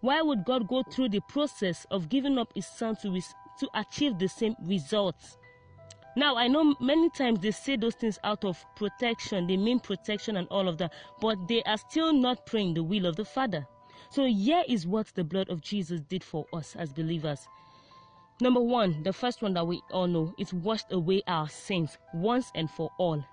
Why 0.00 0.22
would 0.22 0.46
God 0.46 0.66
go 0.66 0.82
through 0.82 1.10
the 1.10 1.20
process 1.28 1.86
of 1.90 2.08
giving 2.08 2.38
up 2.38 2.52
His 2.54 2.66
Son 2.66 2.96
to, 3.02 3.20
to 3.60 3.68
achieve 3.74 4.18
the 4.18 4.28
same 4.28 4.56
results? 4.62 5.36
Now, 6.16 6.36
I 6.36 6.48
know 6.48 6.76
many 6.80 7.10
times 7.10 7.40
they 7.40 7.50
say 7.52 7.76
those 7.76 7.94
things 7.94 8.18
out 8.24 8.44
of 8.44 8.64
protection, 8.76 9.46
they 9.46 9.56
mean 9.56 9.80
protection 9.80 10.36
and 10.36 10.48
all 10.48 10.68
of 10.68 10.78
that, 10.78 10.92
but 11.20 11.48
they 11.48 11.62
are 11.64 11.78
still 11.78 12.12
not 12.12 12.46
praying 12.46 12.74
the 12.74 12.82
will 12.82 13.06
of 13.06 13.16
the 13.16 13.24
Father. 13.24 13.66
So, 14.10 14.26
here 14.26 14.62
is 14.68 14.86
what 14.86 15.06
the 15.14 15.24
blood 15.24 15.48
of 15.48 15.62
Jesus 15.62 16.00
did 16.02 16.22
for 16.22 16.46
us 16.52 16.76
as 16.76 16.92
believers. 16.92 17.48
Number 18.40 18.60
one, 18.60 19.02
the 19.04 19.12
first 19.12 19.42
one 19.42 19.54
that 19.54 19.66
we 19.66 19.80
all 19.90 20.06
know, 20.06 20.34
it 20.38 20.52
washed 20.52 20.92
away 20.92 21.22
our 21.26 21.48
sins 21.48 21.96
once 22.12 22.50
and 22.54 22.70
for 22.70 22.90
all. 22.98 23.24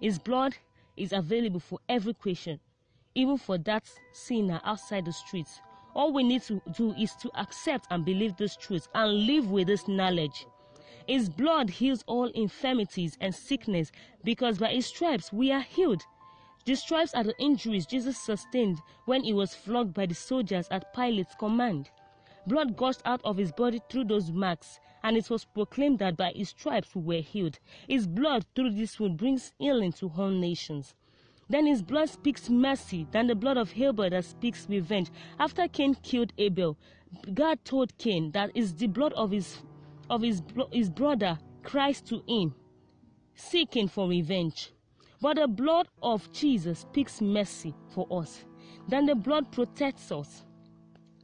His 0.00 0.18
blood 0.18 0.56
is 0.96 1.12
available 1.12 1.60
for 1.60 1.78
every 1.88 2.14
Christian, 2.14 2.60
even 3.14 3.36
for 3.38 3.58
that 3.58 3.84
sinner 4.12 4.60
outside 4.64 5.04
the 5.04 5.12
streets 5.12 5.60
All 5.94 6.12
we 6.12 6.22
need 6.22 6.42
to 6.44 6.60
do 6.74 6.92
is 6.94 7.14
to 7.16 7.30
accept 7.38 7.86
and 7.90 8.04
believe 8.04 8.36
this 8.36 8.56
truth 8.56 8.88
and 8.94 9.26
live 9.26 9.50
with 9.50 9.66
this 9.66 9.86
knowledge. 9.88 10.46
His 11.06 11.28
blood 11.28 11.70
heals 11.70 12.04
all 12.06 12.26
infirmities 12.26 13.16
and 13.20 13.34
sickness 13.34 13.90
because 14.24 14.58
by 14.58 14.72
his 14.72 14.86
stripes 14.86 15.32
we 15.32 15.50
are 15.50 15.60
healed. 15.60 16.02
The 16.64 16.76
stripes 16.76 17.12
are 17.14 17.24
the 17.24 17.36
injuries 17.40 17.86
Jesus 17.86 18.16
sustained 18.16 18.78
when 19.04 19.24
he 19.24 19.32
was 19.32 19.54
flogged 19.54 19.94
by 19.94 20.06
the 20.06 20.14
soldiers 20.14 20.68
at 20.70 20.94
Pilate's 20.94 21.34
command. 21.34 21.90
Blood 22.46 22.76
gushed 22.76 23.02
out 23.04 23.20
of 23.24 23.36
his 23.36 23.52
body 23.52 23.80
through 23.88 24.04
those 24.04 24.30
marks, 24.30 24.80
and 25.02 25.16
it 25.16 25.28
was 25.30 25.44
proclaimed 25.44 25.98
that 25.98 26.16
by 26.16 26.32
his 26.34 26.50
stripes 26.50 26.94
we 26.94 27.16
were 27.16 27.22
healed. 27.22 27.58
His 27.88 28.06
blood 28.06 28.44
through 28.54 28.70
this 28.70 29.00
wound 29.00 29.16
brings 29.16 29.52
healing 29.58 29.92
to 29.94 30.12
all 30.16 30.30
nations. 30.30 30.94
Then 31.48 31.66
his 31.66 31.82
blood 31.82 32.08
speaks 32.08 32.48
mercy 32.48 33.06
than 33.10 33.26
the 33.26 33.34
blood 33.34 33.56
of 33.56 33.72
Abel 33.76 34.08
that 34.08 34.24
speaks 34.24 34.66
revenge. 34.68 35.10
After 35.38 35.68
Cain 35.68 35.94
killed 35.96 36.32
Abel, 36.38 36.76
God 37.34 37.64
told 37.64 37.98
Cain 37.98 38.30
that 38.32 38.50
is 38.54 38.74
the 38.74 38.86
blood 38.86 39.12
of 39.14 39.32
his 39.32 39.58
of 40.12 40.20
his, 40.20 40.42
his 40.70 40.90
brother 40.90 41.38
cries 41.62 42.02
to 42.02 42.22
him, 42.28 42.54
seeking 43.34 43.88
for 43.88 44.06
revenge. 44.06 44.70
But 45.22 45.36
the 45.36 45.48
blood 45.48 45.88
of 46.02 46.30
Jesus 46.32 46.80
speaks 46.80 47.22
mercy 47.22 47.74
for 47.94 48.06
us. 48.10 48.44
Then 48.88 49.06
the 49.06 49.14
blood 49.14 49.50
protects 49.50 50.12
us. 50.12 50.44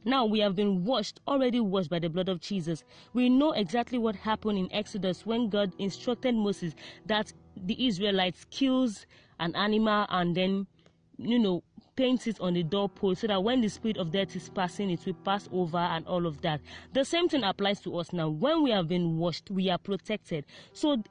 Now 0.05 0.25
we 0.25 0.39
have 0.39 0.55
been 0.55 0.85
washed, 0.85 1.19
already 1.27 1.59
washed 1.59 1.91
by 1.91 1.99
the 1.99 2.09
blood 2.09 2.29
of 2.29 2.39
Jesus. 2.41 2.83
We 3.13 3.29
know 3.29 3.51
exactly 3.51 3.99
what 3.99 4.15
happened 4.15 4.57
in 4.57 4.73
Exodus 4.73 5.23
when 5.23 5.49
God 5.49 5.71
instructed 5.77 6.33
Moses 6.33 6.73
that 7.05 7.31
the 7.55 7.85
Israelites 7.85 8.45
kills 8.49 9.05
an 9.39 9.55
animal 9.55 10.07
and 10.09 10.35
then, 10.35 10.65
you 11.17 11.37
know, 11.37 11.63
paint 11.99 12.27
it 12.27 12.39
on 12.39 12.53
the 12.53 12.63
doorpost 12.63 13.19
so 13.19 13.27
that 13.27 13.43
when 13.43 13.59
the 13.59 13.67
spirit 13.67 13.97
of 13.97 14.09
death 14.09 14.33
is 14.33 14.47
passing, 14.47 14.89
it 14.89 15.05
will 15.05 15.13
pass 15.25 15.49
over 15.51 15.77
and 15.77 16.07
all 16.07 16.25
of 16.25 16.39
that. 16.41 16.61
The 16.93 17.03
same 17.03 17.27
thing 17.27 17.43
applies 17.43 17.81
to 17.81 17.97
us 17.97 18.13
now. 18.13 18.29
When 18.29 18.63
we 18.63 18.71
have 18.71 18.87
been 18.87 19.17
washed, 19.17 19.51
we 19.51 19.69
are 19.69 19.77
protected. 19.77 20.45
So 20.71 21.03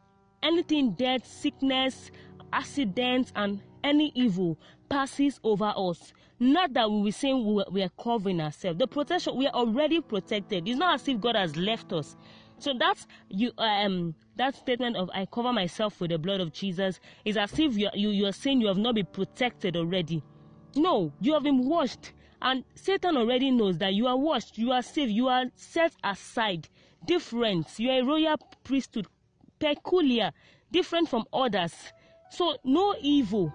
anything 0.42 0.92
death, 0.92 1.26
sickness, 1.26 2.11
accidents, 2.54 3.35
and 3.37 3.61
any 3.85 4.12
evil 4.14 4.59
passes 4.88 5.38
over 5.45 5.75
us. 5.76 6.14
Not 6.40 6.73
that 6.73 6.90
we 6.90 7.02
will 7.02 7.12
say 7.12 7.35
we 7.35 7.83
are 7.83 7.90
covering 8.02 8.40
ourselves. 8.40 8.78
The 8.78 8.87
protection 8.87 9.37
we 9.37 9.47
are 9.47 9.52
already 9.52 10.00
protected. 10.00 10.66
It's 10.66 10.78
not 10.78 10.95
as 10.95 11.07
if 11.07 11.21
God 11.21 11.37
has 11.37 11.54
left 11.54 11.92
us. 11.92 12.16
So 12.61 12.73
that's 12.78 13.07
you 13.28 13.52
um 13.59 14.14
that 14.37 14.54
statement 14.54 14.97
of 14.97 15.11
I 15.12 15.26
cover 15.26 15.52
myself 15.52 16.00
with 16.00 16.12
the 16.12 16.18
blood 16.18 16.40
of 16.40 16.54
Jesus 16.54 16.99
is 17.26 17.37
as 17.37 17.52
if 17.59 17.76
you 17.76 17.90
you 17.92 18.09
you 18.09 18.25
are 18.26 18.33
saying 18.33 18.62
you 18.62 18.68
have 18.68 18.78
not 18.78 18.95
been 18.95 19.07
protected 19.07 19.76
already. 19.76 20.23
No, 20.79 21.13
you 21.21 21.35
have 21.35 21.43
been 21.43 21.69
washed. 21.69 22.13
And 22.41 22.65
Satan 22.77 23.17
already 23.17 23.51
knows 23.51 23.79
that 23.79 23.95
you 23.95 24.07
are 24.07 24.17
washed, 24.17 24.59
you 24.59 24.71
are 24.71 24.83
saved, 24.83 25.11
you 25.11 25.27
are 25.27 25.47
set 25.57 25.93
aside, 26.05 26.69
different. 27.05 27.67
You 27.79 27.91
are 27.91 28.01
a 28.01 28.05
royal 28.05 28.37
priesthood, 28.63 29.09
peculiar, 29.59 30.31
different 30.71 31.09
from 31.09 31.25
others. 31.33 31.75
So 32.31 32.57
no 32.63 32.95
evil 33.01 33.53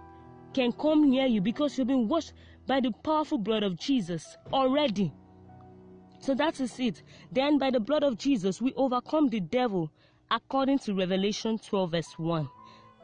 can 0.53 0.74
come 0.74 1.10
near 1.10 1.25
you 1.25 1.39
because 1.39 1.77
you've 1.77 1.88
been 1.88 2.10
washed 2.10 2.34
by 2.68 2.82
the 2.82 2.92
powerful 2.92 3.38
blood 3.38 3.63
of 3.63 3.80
Jesus 3.80 4.38
already. 4.51 5.13
So 6.20 6.36
that 6.36 6.60
is 6.60 6.77
it. 6.77 7.03
Then 7.32 7.58
by 7.58 7.72
the 7.72 7.80
blood 7.80 8.03
of 8.03 8.18
Jesus, 8.18 8.62
we 8.62 8.74
overcome 8.74 9.30
the 9.30 9.39
devil 9.39 9.89
according 10.30 10.80
to 10.80 10.94
Revelation 10.94 11.58
12, 11.58 11.92
verse 11.92 12.13
1. 12.18 12.50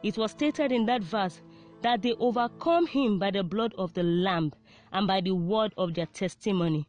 It 0.02 0.18
was 0.18 0.32
stated 0.32 0.72
in 0.72 0.86
that 0.86 1.02
verse 1.02 1.40
that 1.82 2.02
they 2.02 2.12
overcome 2.14 2.86
him 2.86 3.18
by 3.18 3.30
the 3.30 3.42
blood 3.42 3.74
of 3.78 3.94
the 3.94 4.02
Lamb 4.02 4.52
and 4.92 5.06
by 5.06 5.20
the 5.20 5.32
word 5.32 5.72
of 5.76 5.94
their 5.94 6.06
testimony. 6.06 6.86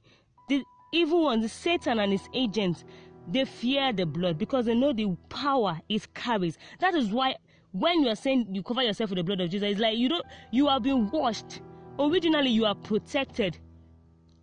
The 0.50 0.64
evil 0.92 1.24
ones, 1.24 1.52
Satan 1.52 2.00
and 2.00 2.12
his 2.12 2.28
agents, 2.34 2.84
they 3.28 3.46
fear 3.46 3.94
the 3.94 4.06
blood 4.06 4.38
because 4.38 4.66
they 4.66 4.76
know 4.76 4.94
the 4.94 5.16
power 5.30 5.80
it 5.88 6.14
carries. 6.14 6.58
That 6.80 6.96
is 6.96 7.10
why 7.10 7.36
when 7.72 8.02
you 8.02 8.10
are 8.10 8.16
saying 8.16 8.48
you 8.54 8.64
cover 8.64 8.84
yourself 8.84 9.12
with 9.12 9.18
the 9.18 9.24
blood 9.24 9.42
of 9.42 9.50
Jesus, 9.50 9.72
it's 9.72 9.80
like 9.80 9.98
you 9.98 10.10
don't 10.10 10.26
you 10.52 10.68
have 10.68 10.84
been 10.84 11.10
washed. 11.10 11.62
Originally 12.00 12.50
you 12.50 12.66
are 12.66 12.76
protected. 12.76 13.58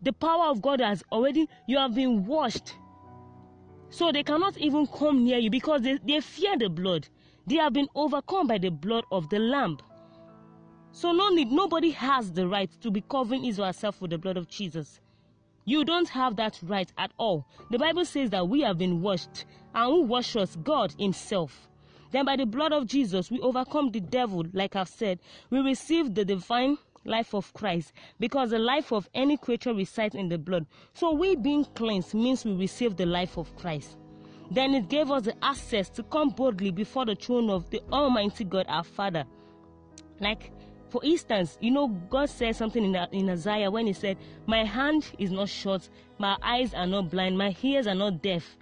The 0.02 0.12
power 0.12 0.46
of 0.46 0.62
God 0.62 0.80
has 0.80 1.02
already 1.12 1.48
you 1.66 1.76
have 1.76 1.94
been 1.94 2.24
washed. 2.24 2.74
So 3.90 4.12
they 4.12 4.22
cannot 4.22 4.56
even 4.58 4.86
come 4.86 5.24
near 5.24 5.38
you 5.38 5.50
because 5.50 5.82
they, 5.82 5.98
they 6.06 6.20
fear 6.20 6.56
the 6.56 6.68
blood. 6.68 7.08
They 7.46 7.56
have 7.56 7.72
been 7.72 7.88
overcome 7.94 8.46
by 8.46 8.58
the 8.58 8.70
blood 8.70 9.04
of 9.10 9.28
the 9.30 9.38
Lamb. 9.38 9.78
So 10.92 11.12
no 11.12 11.28
need, 11.28 11.50
nobody 11.52 11.90
has 11.90 12.33
the 12.33 12.49
right 12.49 12.71
to 12.80 12.90
be 12.90 13.02
covering 13.02 13.45
or 13.59 13.66
herself 13.66 14.00
with 14.00 14.11
the 14.11 14.18
blood 14.18 14.37
of 14.37 14.49
Jesus. 14.49 15.00
You 15.64 15.85
don't 15.85 16.09
have 16.09 16.37
that 16.37 16.59
right 16.62 16.90
at 16.97 17.12
all. 17.18 17.47
The 17.71 17.78
Bible 17.78 18.04
says 18.04 18.30
that 18.30 18.49
we 18.49 18.62
have 18.62 18.78
been 18.78 19.02
washed, 19.02 19.45
and 19.75 19.87
who 19.87 20.02
washed 20.02 20.37
us? 20.37 20.57
God 20.57 20.95
Himself. 20.99 21.68
Then 22.11 22.25
by 22.25 22.37
the 22.37 22.47
blood 22.47 22.73
of 22.73 22.87
Jesus, 22.87 23.30
we 23.30 23.38
overcome 23.40 23.90
the 23.90 24.00
devil, 24.00 24.45
like 24.52 24.76
I've 24.76 24.88
said. 24.88 25.21
We 25.50 25.59
receive 25.61 26.14
the 26.14 26.25
divine 26.25 26.78
life 27.04 27.35
of 27.35 27.52
Christ 27.52 27.92
because 28.18 28.50
the 28.50 28.59
life 28.59 28.92
of 28.92 29.09
any 29.14 29.37
creature 29.37 29.75
resides 29.75 30.14
in 30.14 30.28
the 30.28 30.38
blood. 30.38 30.66
So 30.95 31.12
we 31.12 31.37
being 31.37 31.64
cleansed 31.75 32.14
means 32.14 32.45
we 32.45 32.54
receive 32.54 32.97
the 32.97 33.07
life 33.07 33.37
of 33.37 33.54
Christ. 33.57 33.99
Then 34.50 34.75
it 34.75 34.88
gave 34.88 35.11
us 35.11 35.25
the 35.25 35.35
access 35.45 35.90
to 35.90 36.02
come 36.04 36.30
boldly 36.30 36.71
before 36.71 37.04
the 37.04 37.14
throne 37.14 37.50
of 37.50 37.68
the 37.71 37.83
Almighty 37.92 38.45
God 38.45 38.66
our 38.68 38.85
Father. 38.85 39.25
Like 40.21 40.50
for 40.90 41.04
instance, 41.04 41.59
you 41.61 41.71
know, 41.71 41.88
God 41.88 42.28
said 42.28 42.57
something 42.57 42.85
in, 42.85 42.95
in 43.12 43.30
Isaiah 43.30 43.71
when 43.71 43.87
He 43.87 43.92
said, 43.92 44.16
My 44.47 44.64
hand 44.64 45.11
is 45.18 45.30
not 45.30 45.49
short, 45.49 45.88
my 46.18 46.37
eyes 46.42 46.75
are 46.75 46.87
not 46.87 47.11
blind, 47.11 47.37
my 47.37 47.54
ears 47.62 47.87
are 47.87 47.95
not 47.95 48.23
deaf, 48.23 48.57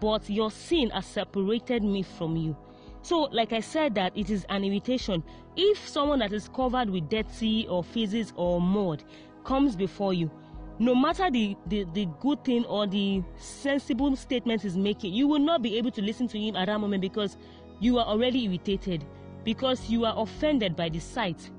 but 0.00 0.28
your 0.28 0.50
sin 0.50 0.90
has 0.90 1.06
separated 1.06 1.82
me 1.82 2.02
from 2.02 2.36
you. 2.36 2.56
So, 3.02 3.22
like 3.32 3.52
I 3.52 3.60
said, 3.60 3.94
that 3.96 4.16
it 4.16 4.30
is 4.30 4.46
an 4.48 4.64
invitation. 4.64 5.22
If 5.56 5.86
someone 5.88 6.20
that 6.20 6.32
is 6.32 6.48
covered 6.48 6.88
with 6.88 7.08
dirty 7.10 7.66
or 7.68 7.84
physics 7.84 8.32
or 8.36 8.60
mud 8.60 9.04
comes 9.44 9.76
before 9.76 10.14
you, 10.14 10.30
no 10.78 10.94
matter 10.94 11.30
the, 11.30 11.56
the, 11.66 11.86
the 11.92 12.08
good 12.20 12.42
thing 12.44 12.64
or 12.64 12.86
the 12.86 13.22
sensible 13.36 14.16
statement 14.16 14.62
he's 14.62 14.76
making, 14.76 15.12
you 15.12 15.28
will 15.28 15.38
not 15.38 15.62
be 15.62 15.76
able 15.78 15.90
to 15.92 16.02
listen 16.02 16.26
to 16.28 16.38
him 16.38 16.56
at 16.56 16.66
that 16.66 16.80
moment 16.80 17.00
because 17.00 17.36
you 17.78 17.98
are 17.98 18.06
already 18.06 18.44
irritated 18.46 19.04
because 19.44 19.88
you 19.88 20.04
are 20.04 20.14
offended 20.16 20.74
by 20.74 20.88
the 20.88 20.98
sight. 20.98 21.50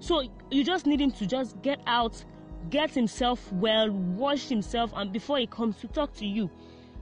So 0.00 0.24
you 0.50 0.64
just 0.64 0.86
need 0.86 1.00
him 1.00 1.12
to 1.12 1.26
just 1.26 1.60
get 1.62 1.80
out, 1.86 2.24
get 2.70 2.90
himself 2.90 3.52
well, 3.52 3.90
wash 3.90 4.48
himself, 4.48 4.92
and 4.96 5.12
before 5.12 5.38
he 5.38 5.46
comes 5.46 5.76
to 5.78 5.88
talk 5.88 6.14
to 6.14 6.26
you. 6.26 6.50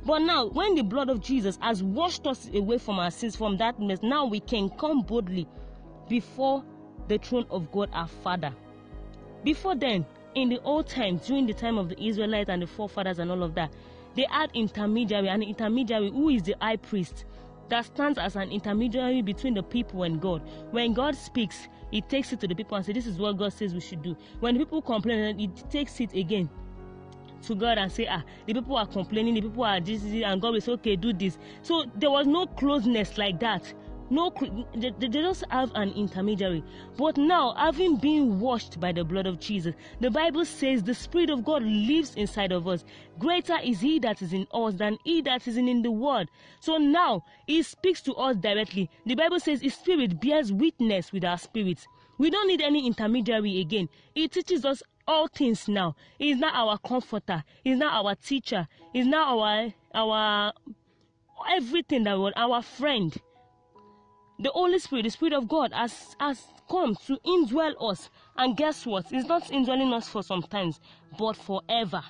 But 0.05 0.21
now, 0.21 0.47
when 0.47 0.75
the 0.75 0.83
blood 0.83 1.09
of 1.09 1.21
Jesus 1.21 1.59
has 1.61 1.83
washed 1.83 2.27
us 2.27 2.49
away 2.55 2.79
from 2.79 2.99
our 2.99 3.11
sins, 3.11 3.37
from 3.37 3.57
that 3.59 3.81
mess, 3.81 3.99
now 4.03 4.27
we 4.27 4.41
can 4.41 4.69
come 4.71 5.03
boldly 5.03 5.49
before 6.09 6.65
the 7.09 7.19
throne 7.19 7.47
of 7.51 7.71
God 7.73 7.89
our 7.93 8.09
Father. 8.09 8.53
Before 9.45 9.75
then, 9.75 10.05
in 10.35 10.49
the 10.49 10.61
old 10.63 10.89
times, 10.89 11.27
during 11.27 11.47
the 11.47 11.55
time 11.55 11.79
of 11.79 11.89
the 11.89 12.01
Israelites 12.03 12.51
and 12.51 12.63
the 12.63 12.67
forefathers 12.67 13.19
and 13.19 13.31
all 13.31 13.43
of 13.43 13.55
that, 13.55 13.73
they 14.15 14.27
had 14.31 14.51
intermediary, 14.55 15.29
an 15.29 15.43
intermediary 15.43 16.11
who 16.11 16.29
is 16.29 16.43
the 16.43 16.57
high 16.61 16.77
priest 16.77 17.25
that 17.69 17.87
stands 17.87 18.19
as 18.19 18.37
an 18.37 18.51
intermediary 18.51 19.23
between 19.23 19.55
the 19.55 19.63
people 19.63 20.03
and 20.03 20.21
God. 20.21 20.43
When 20.71 20.93
God 20.93 21.15
speaks, 21.15 21.69
He 21.91 22.01
takes 22.01 22.33
it 22.33 22.41
to 22.41 22.49
the 22.49 22.55
people 22.55 22.77
and 22.77 22.85
says, 22.85 22.95
This 22.95 23.07
is 23.07 23.19
what 23.19 23.37
God 23.37 23.53
says 23.53 23.75
we 23.75 23.81
should 23.81 24.03
do. 24.03 24.17
When 24.41 24.57
people 24.57 24.83
complain, 24.83 25.39
He 25.39 25.49
takes 25.71 26.01
it 26.01 26.13
again 26.15 26.49
to 27.43 27.55
God 27.55 27.79
and 27.79 27.91
say, 27.91 28.07
Ah, 28.11 28.23
the 28.47 28.55
people 28.55 28.77
are 28.77 28.87
complaining, 28.87 29.35
the 29.35 29.43
people 29.43 29.65
are 29.65 29.81
this, 29.81 30.03
and 30.03 30.41
God 30.41 30.55
will 30.55 30.61
say, 30.61 30.73
Okay, 30.73 30.97
do 30.97 31.13
this. 31.13 31.39
So 31.63 31.85
there 31.97 32.11
was 32.11 32.27
no 32.27 32.47
closeness 32.47 33.19
like 33.19 33.41
that 33.41 33.73
no 34.11 34.33
they, 34.75 34.91
they 34.99 35.09
just 35.09 35.45
have 35.51 35.71
an 35.75 35.93
intermediary. 35.93 36.65
But 36.97 37.17
now 37.17 37.55
having 37.55 37.97
been 37.97 38.41
washed 38.41 38.81
by 38.81 38.93
the 38.93 39.05
blood 39.05 39.27
of 39.27 39.39
jesus 39.39 39.75
the 40.01 40.11
bible 40.11 40.45
says 40.45 40.83
the 40.83 40.95
spirit 40.95 41.31
of 41.31 41.45
god 41.45 41.63
lives 41.63 42.15
inside 42.15 42.53
of 42.53 42.67
us. 42.67 42.85
Greater 43.19 43.59
is 43.63 43.81
he 43.81 43.99
that 44.01 44.23
is 44.23 44.33
in 44.33 44.47
us 44.53 44.75
than 44.75 44.99
he 45.05 45.21
that 45.23 45.47
is 45.47 45.57
in, 45.57 45.83
the 45.83 45.91
world. 45.91 46.29
So 46.61 46.77
now 46.77 47.25
he 47.47 47.63
speaks 47.63 48.01
to 48.03 48.15
us 48.15 48.37
directly. 48.37 48.91
The 49.07 49.15
bible 49.15 49.41
says 49.41 49.61
his 49.61 49.75
spirit 49.75 50.21
bears 50.21 50.53
witness 50.53 51.13
with 51.13 51.25
our 51.25 51.39
spirits. 51.39 51.87
We 52.19 52.31
don't 52.31 52.49
need 52.49 52.63
any 52.63 52.87
intermediary 52.87 53.61
again. 53.61 53.89
He 54.15 54.29
teaches 54.29 54.65
us 54.65 54.83
all 55.07 55.29
things 55.29 55.69
now. 55.69 55.97
He's 56.19 56.39
not 56.39 56.55
our 56.55 56.79
comforter. 56.79 57.45
He's 57.65 57.79
not 57.79 58.05
our 58.05 58.15
teacher. 58.15 58.69
He's 58.93 59.07
not 59.07 59.29
our 59.29 59.73
our 59.95 60.53
everything 61.51 62.05
that 62.05 62.19
was 62.19 62.33
our 62.37 62.63
friend 62.63 63.17
the 64.39 64.51
Holy 64.51 64.79
Spirit, 64.79 65.03
the 65.05 65.11
Spirit 65.11 65.35
of 65.35 65.49
God, 65.49 65.73
has, 65.73 66.17
has 66.21 66.43
come 66.71 66.95
to 67.07 67.19
indwell 67.27 67.75
us. 67.91 68.11
And 68.37 68.57
guess 68.57 68.87
what? 68.87 69.07
It's 69.11 69.29
not 69.29 69.51
indwelling 69.51 69.93
us 69.93 70.09
for 70.09 70.23
some 70.23 70.43
times, 70.43 70.81
but 71.19 71.37
forever. 71.37 72.03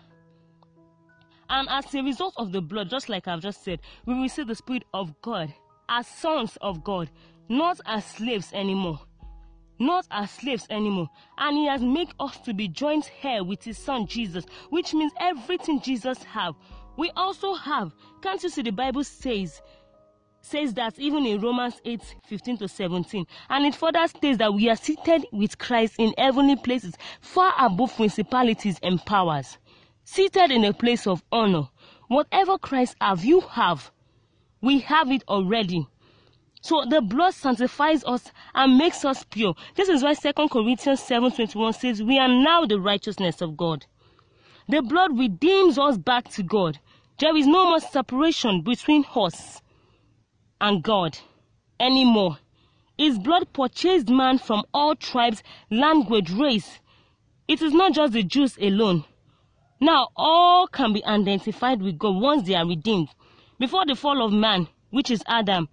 And 1.51 1.69
as 1.71 1.95
a 1.95 2.03
result 2.03 2.35
of 2.37 2.53
the 2.53 2.61
blood, 2.61 2.91
just 2.91 3.09
like 3.09 3.27
I've 3.29 3.41
just 3.41 3.65
said, 3.65 3.81
we 4.07 4.15
receive 4.21 4.49
the 4.49 4.55
Spirit 4.55 4.85
of 4.93 5.15
God 5.23 5.53
as 5.89 6.07
sons 6.07 6.59
of 6.61 6.85
God, 6.85 7.11
not 7.49 7.81
as 7.87 8.05
slaves 8.05 8.53
anymore. 8.53 9.01
not 9.79 10.07
as 10.11 10.31
slaves 10.31 10.67
anymore. 10.71 11.09
And 11.39 11.57
he 11.57 11.67
has 11.67 11.83
made 11.83 12.09
us 12.21 12.39
to 12.41 12.55
be 12.55 12.69
joint 12.69 13.11
heir 13.23 13.45
with 13.45 13.63
his 13.63 13.79
son 13.79 14.07
Jesus, 14.07 14.45
which 14.71 14.95
means 14.95 15.13
everything 15.21 15.81
Jesus 15.81 16.23
have, 16.25 16.55
we 16.97 17.11
also 17.17 17.55
have. 17.55 17.95
Can't 18.23 18.43
you 18.43 18.49
see 18.49 18.63
the 18.63 18.73
Bible 18.73 19.05
says 19.05 19.63
says 20.41 20.75
that 20.75 20.99
even 20.99 21.27
in 21.27 21.41
Romans 21.41 21.81
8 21.85 22.01
15 22.27 22.59
to 22.59 22.69
17. 22.69 23.27
And 23.51 23.67
it 23.67 23.75
further 23.75 24.07
states 24.09 24.39
that 24.39 24.55
we 24.55 24.69
are 24.71 24.77
seated 24.77 25.27
with 25.33 25.59
Christ 25.59 25.97
in 25.99 26.15
heavenly 26.17 26.57
places, 26.57 26.95
far 27.21 27.53
above 27.59 27.97
principalities 27.97 28.79
and 28.83 29.05
powers, 29.05 29.59
seated 30.05 30.51
in 30.51 30.65
a 30.65 30.73
place 30.73 31.07
of 31.07 31.23
honor. 31.31 31.69
Whatever 32.09 32.57
Christ 32.59 32.97
have, 33.01 33.25
you 33.25 33.41
have. 33.41 33.91
We 34.61 34.81
have 34.81 35.11
it 35.11 35.25
already. 35.29 35.87
So 36.61 36.85
the 36.89 37.01
blood 37.01 37.35
sanctifies 37.35 38.05
us 38.05 38.33
and 38.55 38.79
makes 38.79 39.05
us 39.05 39.25
pure. 39.25 39.55
This 39.77 39.89
is 39.89 40.03
why 40.03 40.15
2 40.15 40.49
Corinthians 40.51 41.01
7:21 41.01 41.73
says, 41.73 42.03
"We 42.03 42.19
are 42.19 42.29
now 42.29 42.65
the 42.65 42.81
righteousness 42.81 43.41
of 43.41 43.57
God." 43.57 43.87
The 44.69 44.83
blood 44.83 45.19
redeems 45.19 45.79
us 45.79 45.97
back 45.99 46.29
to 46.31 46.43
God. 46.43 46.79
There 47.19 47.37
is 47.37 47.47
no 47.47 47.67
more 47.67 47.81
separation 47.81 48.63
between 48.63 49.05
us 49.15 49.61
and 50.61 50.83
God 50.83 51.19
anymore. 51.81 52.39
His 52.97 53.19
blood 53.19 53.53
purchased 53.53 54.09
man 54.09 54.39
from 54.39 54.65
all 54.75 54.97
tribes, 54.97 55.43
language, 55.71 56.31
race. 56.31 56.81
It 57.47 57.63
is 57.63 57.73
not 57.73 57.93
just 57.93 58.13
the 58.13 58.23
Jews 58.23 58.59
alone. 58.61 59.05
Now 59.81 60.09
all 60.17 60.67
can 60.67 60.93
be 60.93 61.05
identified 61.05 61.81
with 61.81 61.99
God 61.99 62.17
once 62.21 62.47
they 62.47 62.55
are 62.55 62.67
redeemed. 62.67 63.09
Before 63.59 63.87
the 63.87 63.95
fall 63.95 64.25
of 64.25 64.33
man, 64.33 64.69
which 64.91 65.11
is 65.11 65.23
Adam, 65.29 65.69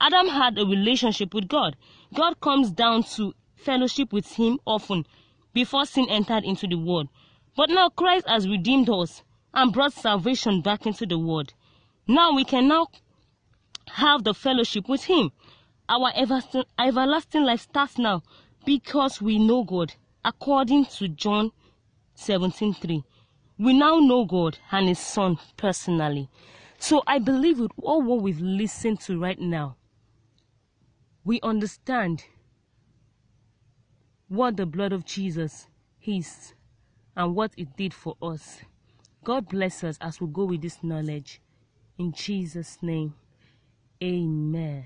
Adam 0.00 0.28
had 0.28 0.58
a 0.58 0.64
relationship 0.64 1.34
with 1.34 1.48
God. 1.48 1.76
God 2.14 2.40
comes 2.40 2.70
down 2.70 3.02
to 3.14 3.34
fellowship 3.56 4.12
with 4.12 4.32
him 4.32 4.58
often 4.64 5.06
before 5.52 5.86
sin 5.86 6.08
entered 6.08 6.44
into 6.44 6.66
the 6.66 6.78
world. 6.78 7.08
But 7.56 7.70
now 7.70 7.88
Christ 7.88 8.26
has 8.28 8.48
redeemed 8.48 8.88
us 8.88 9.22
and 9.54 9.72
brought 9.72 9.92
salvation 9.92 10.60
back 10.60 10.86
into 10.86 11.06
the 11.06 11.18
world. 11.18 11.52
Now 12.06 12.32
we 12.32 12.44
can 12.44 12.68
now 12.68 12.88
have 13.88 14.24
the 14.24 14.34
fellowship 14.34 14.88
with 14.88 15.04
him. 15.04 15.32
Our 15.88 16.12
everlasting, 16.14 17.44
life 17.44 17.60
starts 17.60 17.98
now 17.98 18.22
because 18.64 19.20
we 19.20 19.38
know 19.38 19.64
God 19.64 19.94
according 20.24 20.86
to 20.86 21.08
John 21.08 21.50
17:3. 22.14 23.04
We 23.58 23.74
now 23.74 23.98
know 23.98 24.24
God 24.24 24.58
and 24.70 24.88
his 24.88 24.98
son 24.98 25.38
personally. 25.56 26.28
So 26.78 27.02
I 27.06 27.18
believe 27.18 27.60
with 27.60 27.72
all 27.82 28.02
what 28.02 28.22
we've 28.22 28.40
listened 28.40 29.00
to 29.02 29.18
right 29.20 29.38
now, 29.38 29.76
we 31.24 31.40
understand 31.42 32.24
what 34.28 34.56
the 34.56 34.66
blood 34.66 34.92
of 34.92 35.04
Jesus 35.04 35.68
is 36.04 36.54
and 37.14 37.36
what 37.36 37.52
it 37.56 37.76
did 37.76 37.92
for 37.94 38.16
us. 38.22 38.62
God 39.22 39.48
bless 39.48 39.84
us 39.84 39.98
as 40.00 40.20
we 40.20 40.26
go 40.26 40.44
with 40.44 40.62
this 40.62 40.82
knowledge. 40.82 41.40
In 41.98 42.12
Jesus' 42.12 42.78
name, 42.82 43.14
amen. 44.02 44.84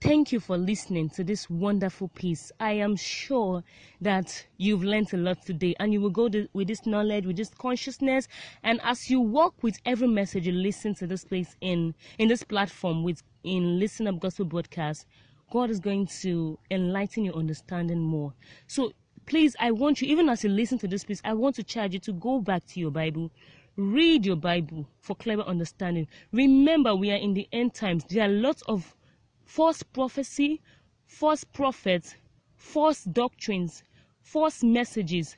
Thank 0.00 0.30
you 0.30 0.38
for 0.38 0.56
listening 0.56 1.10
to 1.10 1.24
this 1.24 1.50
wonderful 1.50 2.06
piece. 2.08 2.52
I 2.60 2.72
am 2.74 2.94
sure 2.94 3.64
that 4.00 4.46
you've 4.56 4.84
learned 4.84 5.12
a 5.12 5.16
lot 5.16 5.44
today 5.44 5.74
and 5.80 5.92
you 5.92 6.00
will 6.00 6.10
go 6.10 6.28
to, 6.28 6.48
with 6.52 6.68
this 6.68 6.86
knowledge, 6.86 7.26
with 7.26 7.36
this 7.36 7.48
consciousness. 7.48 8.28
And 8.62 8.80
as 8.84 9.10
you 9.10 9.20
walk 9.20 9.54
with 9.60 9.76
every 9.84 10.06
message 10.06 10.46
you 10.46 10.52
listen 10.52 10.94
to 10.96 11.06
this 11.08 11.24
place 11.24 11.56
in, 11.60 11.96
in 12.16 12.28
this 12.28 12.44
platform 12.44 13.02
with 13.02 13.24
in 13.42 13.80
Listen 13.80 14.06
Up 14.06 14.20
Gospel 14.20 14.44
Broadcast, 14.44 15.04
God 15.50 15.68
is 15.68 15.80
going 15.80 16.06
to 16.20 16.58
enlighten 16.70 17.24
your 17.24 17.34
understanding 17.34 17.98
more. 17.98 18.34
So 18.68 18.92
please, 19.26 19.56
I 19.58 19.72
want 19.72 20.00
you, 20.00 20.08
even 20.08 20.28
as 20.28 20.44
you 20.44 20.50
listen 20.50 20.78
to 20.78 20.88
this 20.88 21.04
piece, 21.04 21.20
I 21.24 21.34
want 21.34 21.56
to 21.56 21.64
charge 21.64 21.92
you 21.94 22.00
to 22.00 22.12
go 22.12 22.40
back 22.40 22.64
to 22.66 22.80
your 22.80 22.92
Bible. 22.92 23.32
Read 23.78 24.26
your 24.26 24.34
Bible 24.34 24.88
for 24.98 25.14
clever 25.14 25.42
understanding. 25.42 26.08
Remember, 26.32 26.96
we 26.96 27.12
are 27.12 27.16
in 27.16 27.34
the 27.34 27.48
end 27.52 27.74
times. 27.74 28.02
There 28.04 28.24
are 28.24 28.28
lots 28.28 28.60
of 28.62 28.96
false 29.44 29.84
prophecy, 29.84 30.60
false 31.06 31.44
prophets, 31.44 32.16
false 32.56 33.04
doctrines, 33.04 33.84
false 34.20 34.64
messages. 34.64 35.36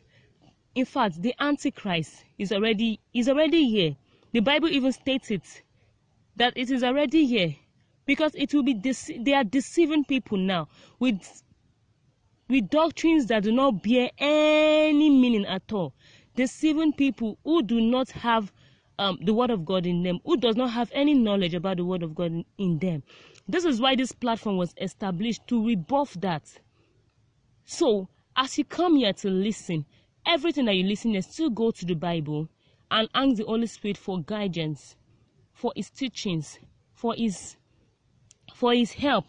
In 0.74 0.86
fact, 0.86 1.20
the 1.20 1.34
Antichrist 1.38 2.24
is 2.38 2.50
already 2.50 2.98
is 3.12 3.28
already 3.28 3.68
here. 3.68 3.94
The 4.32 4.40
Bible 4.40 4.70
even 4.70 4.92
states 4.92 5.30
it 5.30 5.62
that 6.36 6.54
it 6.56 6.70
is 6.70 6.82
already 6.82 7.26
here 7.26 7.54
because 8.06 8.34
it 8.36 8.54
will 8.54 8.62
be 8.62 8.72
they 8.72 9.34
are 9.34 9.44
deceiving 9.44 10.02
people 10.02 10.38
now 10.38 10.66
with 10.98 11.42
with 12.48 12.70
doctrines 12.70 13.26
that 13.26 13.42
do 13.42 13.52
not 13.52 13.82
bear 13.82 14.10
any 14.18 15.10
meaning 15.10 15.44
at 15.44 15.70
all, 15.72 15.92
deceiving 16.36 16.92
people 16.92 17.38
who 17.44 17.62
do 17.62 17.80
not 17.80 18.10
have 18.10 18.52
um, 18.98 19.18
the 19.22 19.32
word 19.32 19.50
of 19.50 19.64
God 19.64 19.86
in 19.86 20.02
them, 20.02 20.20
who 20.24 20.36
does 20.36 20.56
not 20.56 20.70
have 20.70 20.90
any 20.92 21.14
knowledge 21.14 21.54
about 21.54 21.78
the 21.78 21.84
word 21.84 22.02
of 22.02 22.14
God 22.14 22.32
in, 22.32 22.44
in 22.58 22.78
them. 22.78 23.02
This 23.48 23.64
is 23.64 23.80
why 23.80 23.96
this 23.96 24.12
platform 24.12 24.58
was 24.58 24.74
established 24.80 25.46
to 25.48 25.66
rebuff 25.66 26.14
that. 26.20 26.60
So, 27.64 28.08
as 28.36 28.58
you 28.58 28.64
come 28.64 28.96
here 28.96 29.12
to 29.14 29.30
listen, 29.30 29.86
everything 30.26 30.66
that 30.66 30.74
you 30.74 30.84
listen 30.84 31.14
to, 31.14 31.22
still 31.22 31.50
go 31.50 31.70
to 31.70 31.84
the 31.84 31.94
Bible 31.94 32.48
and 32.90 33.08
ask 33.14 33.36
the 33.36 33.44
Holy 33.44 33.66
Spirit 33.66 33.96
for 33.96 34.20
guidance, 34.20 34.96
for 35.52 35.72
His 35.74 35.90
teachings, 35.90 36.58
for 36.92 37.14
His 37.14 37.56
for 38.54 38.74
His 38.74 38.92
help 38.92 39.26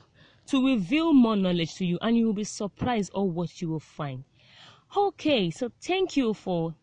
to 0.48 0.66
reveal 0.66 1.14
more 1.14 1.38
knowledge 1.38 1.76
to 1.76 1.86
you, 1.86 1.98
and 2.02 2.18
you 2.18 2.26
will 2.26 2.34
be 2.34 2.44
surprised 2.44 3.12
of 3.14 3.30
what 3.30 3.62
you 3.62 3.70
will 3.70 3.80
find. 3.80 4.26
Okay, 4.96 5.50
so 5.50 5.72
thank 5.82 6.18
you 6.18 6.34
for 6.34 6.76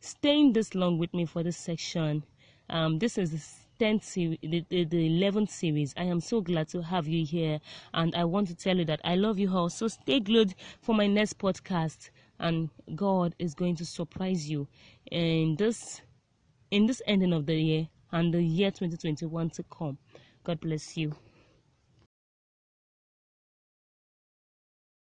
staying 0.00 0.52
this 0.52 0.74
long 0.74 0.98
with 0.98 1.12
me 1.14 1.26
for 1.26 1.42
this 1.42 1.56
section. 1.56 2.24
Um, 2.68 2.98
this 2.98 3.18
is 3.18 3.30
the 3.78 3.84
10th 3.84 4.02
series, 4.04 4.38
the, 4.42 4.64
the, 4.68 4.84
the 4.84 5.08
11th 5.08 5.50
series. 5.50 5.94
I 5.96 6.04
am 6.04 6.20
so 6.20 6.40
glad 6.40 6.68
to 6.68 6.82
have 6.82 7.06
you 7.06 7.24
here, 7.24 7.60
and 7.94 8.14
I 8.14 8.24
want 8.24 8.48
to 8.48 8.54
tell 8.54 8.76
you 8.76 8.84
that 8.86 9.00
I 9.04 9.14
love 9.14 9.38
you 9.38 9.54
all. 9.54 9.70
So 9.70 9.88
stay 9.88 10.20
glued 10.20 10.54
for 10.80 10.94
my 10.94 11.06
next 11.06 11.38
podcast, 11.38 12.10
and 12.38 12.70
God 12.94 13.34
is 13.38 13.54
going 13.54 13.76
to 13.76 13.86
surprise 13.86 14.48
you 14.48 14.68
in 15.10 15.56
this 15.56 16.02
in 16.70 16.86
this 16.86 17.02
ending 17.06 17.32
of 17.32 17.46
the 17.46 17.56
year 17.56 17.88
and 18.12 18.32
the 18.32 18.42
year 18.42 18.70
2021 18.70 19.50
to 19.50 19.64
come. 19.64 19.98
God 20.44 20.60
bless 20.60 20.96
you. 20.96 21.14